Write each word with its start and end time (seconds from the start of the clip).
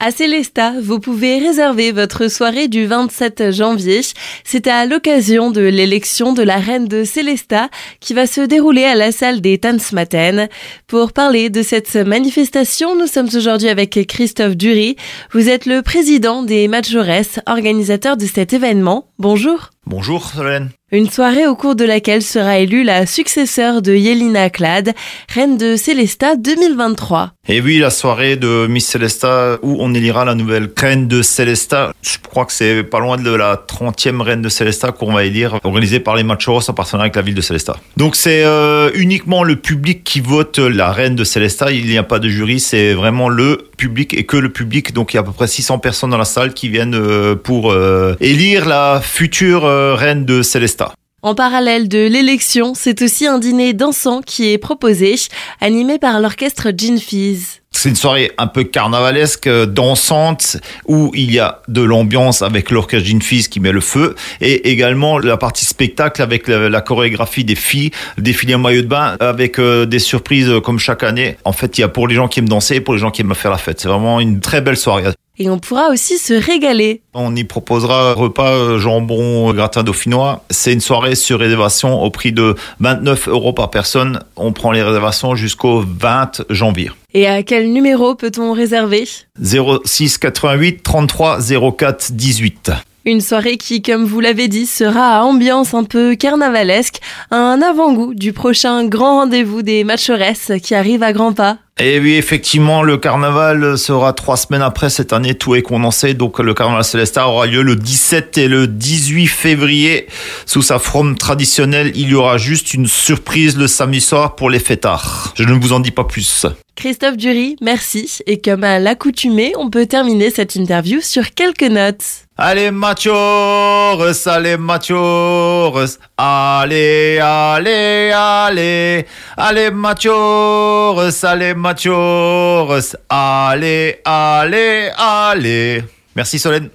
À 0.00 0.12
Célesta, 0.12 0.74
vous 0.80 1.00
pouvez 1.00 1.40
réserver 1.40 1.90
votre 1.90 2.28
soirée 2.28 2.68
du 2.68 2.86
27 2.86 3.50
janvier. 3.50 4.02
C'est 4.44 4.68
à 4.68 4.86
l'occasion 4.86 5.50
de 5.50 5.60
l'élection 5.60 6.32
de 6.32 6.44
la 6.44 6.58
reine 6.58 6.86
de 6.86 7.02
Célesta 7.02 7.68
qui 7.98 8.14
va 8.14 8.28
se 8.28 8.40
dérouler 8.42 8.84
à 8.84 8.94
la 8.94 9.10
salle 9.10 9.40
des 9.40 9.58
Tanzmatten. 9.58 10.48
Pour 10.86 11.12
parler 11.12 11.50
de 11.50 11.62
cette 11.62 11.96
manifestation, 11.96 12.94
nous 12.94 13.08
sommes 13.08 13.30
aujourd'hui 13.34 13.70
avec 13.70 14.06
Christophe 14.06 14.56
Dury. 14.56 14.94
Vous 15.32 15.48
êtes 15.48 15.66
le 15.66 15.82
président 15.82 16.44
des 16.44 16.68
Majores, 16.68 17.40
organisateur 17.48 18.16
de 18.16 18.26
cet 18.26 18.52
événement. 18.52 19.08
Bonjour. 19.18 19.70
Bonjour 19.84 20.28
Solène. 20.28 20.70
Une 20.90 21.10
soirée 21.10 21.46
au 21.46 21.54
cours 21.54 21.76
de 21.76 21.84
laquelle 21.84 22.22
sera 22.22 22.60
élue 22.60 22.82
la 22.82 23.04
successeur 23.04 23.82
de 23.82 23.94
Yelina 23.94 24.48
Clad, 24.48 24.94
reine 25.34 25.58
de 25.58 25.76
Célesta 25.76 26.34
2023. 26.34 27.32
Et 27.46 27.60
oui, 27.60 27.78
la 27.78 27.90
soirée 27.90 28.36
de 28.36 28.66
Miss 28.66 28.86
Célesta 28.86 29.58
où 29.60 29.76
on 29.80 29.92
élira 29.92 30.24
la 30.24 30.34
nouvelle 30.34 30.70
reine 30.74 31.06
de 31.06 31.20
Célesta. 31.20 31.92
Je 32.00 32.16
crois 32.26 32.46
que 32.46 32.54
c'est 32.54 32.84
pas 32.84 33.00
loin 33.00 33.18
de 33.18 33.30
la 33.30 33.56
30e 33.56 34.22
reine 34.22 34.40
de 34.40 34.48
Célesta 34.48 34.90
qu'on 34.90 35.12
va 35.12 35.24
élire, 35.24 35.60
organisée 35.62 36.00
par 36.00 36.16
les 36.16 36.22
Machoros 36.22 36.70
en 36.70 36.72
partenariat 36.72 37.04
avec 37.04 37.16
la 37.16 37.22
ville 37.22 37.34
de 37.34 37.42
Célesta. 37.42 37.76
Donc 37.98 38.16
c'est 38.16 38.44
euh, 38.44 38.90
uniquement 38.94 39.44
le 39.44 39.56
public 39.56 40.04
qui 40.04 40.20
vote 40.20 40.58
la 40.58 40.90
reine 40.90 41.16
de 41.16 41.24
Célesta. 41.24 41.70
Il 41.70 41.84
n'y 41.84 41.98
a 41.98 42.02
pas 42.02 42.18
de 42.18 42.30
jury, 42.30 42.60
c'est 42.60 42.94
vraiment 42.94 43.28
le 43.28 43.67
public 43.78 44.12
et 44.12 44.26
que 44.26 44.36
le 44.36 44.50
public. 44.52 44.92
Donc 44.92 45.14
il 45.14 45.16
y 45.16 45.18
a 45.18 45.22
à 45.22 45.24
peu 45.24 45.32
près 45.32 45.46
600 45.46 45.78
personnes 45.78 46.10
dans 46.10 46.18
la 46.18 46.26
salle 46.26 46.52
qui 46.52 46.68
viennent 46.68 46.94
euh, 46.94 47.34
pour 47.34 47.72
euh, 47.72 48.14
élire 48.20 48.68
la 48.68 49.00
future 49.02 49.62
reine 49.62 50.26
de 50.26 50.42
Célesta. 50.42 50.92
En 51.22 51.34
parallèle 51.34 51.88
de 51.88 52.06
l'élection, 52.06 52.74
c'est 52.74 53.02
aussi 53.02 53.26
un 53.26 53.38
dîner 53.38 53.72
dansant 53.72 54.20
qui 54.20 54.52
est 54.52 54.58
proposé, 54.58 55.16
animé 55.60 55.98
par 55.98 56.20
l'orchestre 56.20 56.68
Gin 56.76 56.98
Fizz. 56.98 57.60
C'est 57.78 57.90
une 57.90 57.94
soirée 57.94 58.32
un 58.38 58.48
peu 58.48 58.64
carnavalesque, 58.64 59.48
dansante, 59.48 60.56
où 60.88 61.12
il 61.14 61.30
y 61.30 61.38
a 61.38 61.62
de 61.68 61.80
l'ambiance 61.80 62.42
avec 62.42 62.72
l'orchestre 62.72 63.06
Gin 63.06 63.22
Fizz 63.22 63.46
qui 63.46 63.60
met 63.60 63.70
le 63.70 63.80
feu, 63.80 64.16
et 64.40 64.72
également 64.72 65.20
la 65.20 65.36
partie 65.36 65.64
spectacle 65.64 66.20
avec 66.20 66.48
la, 66.48 66.80
chorégraphie 66.80 67.44
des 67.44 67.54
filles, 67.54 67.92
défilé 68.16 68.56
en 68.56 68.58
maillot 68.58 68.82
de 68.82 68.88
bain, 68.88 69.16
avec 69.20 69.60
euh, 69.60 69.86
des 69.86 70.00
surprises 70.00 70.50
comme 70.64 70.80
chaque 70.80 71.04
année. 71.04 71.36
En 71.44 71.52
fait, 71.52 71.78
il 71.78 71.82
y 71.82 71.84
a 71.84 71.88
pour 71.88 72.08
les 72.08 72.16
gens 72.16 72.26
qui 72.26 72.40
aiment 72.40 72.48
danser 72.48 72.74
et 72.74 72.80
pour 72.80 72.94
les 72.94 73.00
gens 73.00 73.12
qui 73.12 73.22
aiment 73.22 73.32
faire 73.36 73.52
la 73.52 73.58
fête. 73.58 73.78
C'est 73.80 73.88
vraiment 73.88 74.18
une 74.18 74.40
très 74.40 74.60
belle 74.60 74.76
soirée 74.76 75.04
et 75.38 75.48
on 75.50 75.58
pourra 75.58 75.90
aussi 75.90 76.18
se 76.18 76.34
régaler. 76.34 77.02
On 77.14 77.34
y 77.36 77.44
proposera 77.44 78.14
repas 78.14 78.52
euh, 78.52 78.78
jambon 78.78 79.52
gratin 79.52 79.82
dauphinois. 79.82 80.44
C'est 80.50 80.72
une 80.72 80.80
soirée 80.80 81.14
sur 81.14 81.38
réservation 81.38 82.02
au 82.02 82.10
prix 82.10 82.32
de 82.32 82.54
29 82.80 83.28
euros 83.28 83.52
par 83.52 83.70
personne. 83.70 84.20
On 84.36 84.52
prend 84.52 84.72
les 84.72 84.82
réservations 84.82 85.34
jusqu'au 85.34 85.84
20 85.86 86.44
janvier. 86.50 86.90
Et 87.14 87.26
à 87.26 87.42
quel 87.42 87.72
numéro 87.72 88.14
peut-on 88.14 88.52
réserver? 88.52 89.08
06 89.42 90.18
88 90.18 90.82
33 90.82 91.38
04 91.76 92.12
18. 92.12 92.72
Une 93.04 93.22
soirée 93.22 93.56
qui, 93.56 93.80
comme 93.80 94.04
vous 94.04 94.20
l'avez 94.20 94.48
dit, 94.48 94.66
sera 94.66 95.16
à 95.16 95.22
ambiance 95.22 95.72
un 95.72 95.84
peu 95.84 96.14
carnavalesque, 96.14 97.00
un 97.30 97.62
avant-goût 97.62 98.12
du 98.12 98.34
prochain 98.34 98.84
grand 98.84 99.20
rendez-vous 99.20 99.62
des 99.62 99.82
Matcheresses 99.82 100.52
qui 100.62 100.74
arrive 100.74 101.02
à 101.02 101.14
grands 101.14 101.32
pas. 101.32 101.56
Et 101.80 102.00
oui, 102.00 102.14
effectivement, 102.14 102.82
le 102.82 102.96
carnaval 102.96 103.78
sera 103.78 104.12
trois 104.12 104.36
semaines 104.36 104.62
après 104.62 104.90
cette 104.90 105.12
année, 105.12 105.36
tout 105.36 105.54
est 105.54 105.62
condensé. 105.62 106.12
Donc 106.12 106.40
le 106.40 106.52
carnaval 106.52 106.82
Célestin 106.82 107.24
aura 107.26 107.46
lieu 107.46 107.62
le 107.62 107.76
17 107.76 108.36
et 108.38 108.48
le 108.48 108.66
18 108.66 109.28
février. 109.28 110.08
Sous 110.44 110.62
sa 110.62 110.80
forme 110.80 111.16
traditionnelle, 111.16 111.92
il 111.94 112.08
y 112.08 112.14
aura 112.14 112.36
juste 112.36 112.74
une 112.74 112.88
surprise 112.88 113.56
le 113.56 113.68
samedi 113.68 114.00
soir 114.00 114.34
pour 114.34 114.50
les 114.50 114.58
fêtards. 114.58 115.32
Je 115.36 115.44
ne 115.44 115.52
vous 115.52 115.72
en 115.72 115.78
dis 115.78 115.92
pas 115.92 116.04
plus. 116.04 116.46
Christophe 116.74 117.16
Dury, 117.16 117.56
merci. 117.60 118.18
Et 118.26 118.40
comme 118.40 118.64
à 118.64 118.80
l'accoutumée, 118.80 119.52
on 119.56 119.70
peut 119.70 119.86
terminer 119.86 120.30
cette 120.30 120.56
interview 120.56 121.00
sur 121.00 121.32
quelques 121.34 121.62
notes. 121.62 122.27
Allez 122.40 122.70
machos, 122.70 124.28
allez 124.28 124.56
machos, 124.56 125.98
allez, 126.16 127.18
allez, 127.18 128.12
allez, 128.14 129.06
allez 129.36 129.70
machos, 129.72 131.24
allez 131.24 131.54
machos, 131.54 132.96
allez, 133.08 134.00
allez, 134.04 134.92
allez. 134.96 135.82
Merci 136.14 136.38
Solène. 136.38 136.70